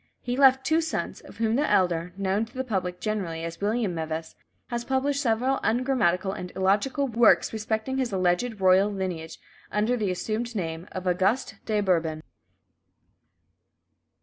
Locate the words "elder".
1.69-2.11